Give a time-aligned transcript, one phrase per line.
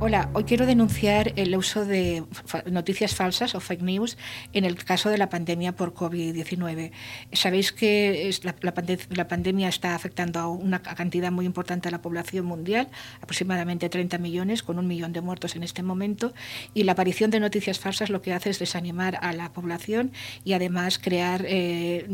[0.00, 2.24] hola, hoy quiero denunciar el uso de
[2.70, 4.16] noticias falsas o fake news
[4.52, 6.92] en el caso de la pandemia por COVID-19.
[7.32, 12.88] Sabéis que la, pandemia está afectando a una cantidad muy importante a la población mundial,
[13.20, 16.32] aproximadamente 30 millones, con un millón de muertos en este momento,
[16.72, 20.10] y la aparición de noticias falsas lo que hace es desanimar a la población
[20.42, 22.06] y además crear eh,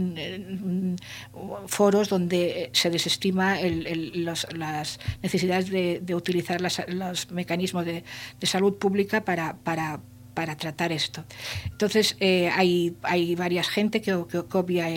[1.67, 8.05] foros donde se desestima las necesidades de, utilizar los mecanismos de,
[8.43, 10.01] salud pública para, para,
[10.35, 11.25] para tratar esto.
[11.65, 14.89] Entonces, eh, hay, hay varias gente que, obvia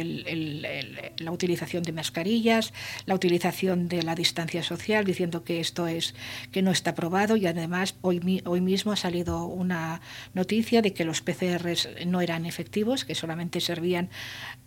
[1.18, 2.73] la utilización de mascarillas,
[3.06, 6.16] la utilización de la distancia social, diciendo que esto es
[6.52, 10.02] que no está probado y además hoy, hoy mismo ha salido una
[10.34, 14.09] noticia de que los PCRs no eran efectivos, que solamente servían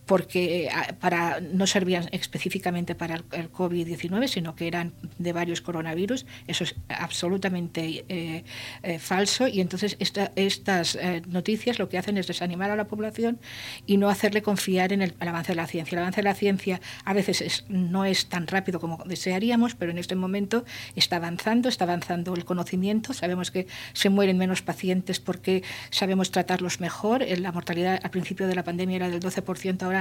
[0.08, 6.24] porque eh, para, no servían específicamente para el, COVID-19, sino que eran de varios coronavirus.
[6.46, 8.42] Eso es absolutamente eh,
[8.82, 13.38] eh, falso y entonces estas noticias lo que hacen es desanimar a la población
[13.86, 15.94] y no hacerle confiar en el, avance de la ciencia.
[15.94, 19.98] El avance de la ciencia a veces no es tan rápido como desearíamos, pero en
[19.98, 20.64] este momento
[20.96, 23.12] está avanzando, está avanzando el conocimiento.
[23.12, 27.26] Sabemos que se mueren menos pacientes porque sabemos tratarlos mejor.
[27.38, 29.97] La mortalidad al principio de la pandemia era del 12%, ahora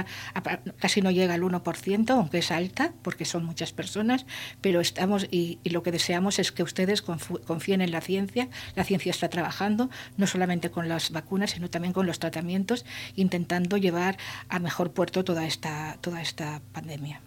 [0.78, 4.26] casi no llega al 1%, aunque es alta, porque son muchas personas,
[4.60, 8.48] pero estamos y, lo que deseamos es que ustedes confíen en la ciencia.
[8.74, 12.84] La ciencia está trabajando no solamente con las vacunas, sino también con los tratamientos,
[13.16, 14.16] intentando llevar
[14.48, 17.20] a mejor puerto toda esta, toda esta pandemia.